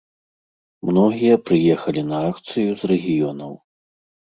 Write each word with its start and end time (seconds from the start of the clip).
Многія 0.89 1.35
прыехалі 1.51 2.01
на 2.09 2.23
акцыю 2.31 2.69
з 2.83 2.93
рэгіёнаў. 2.95 3.57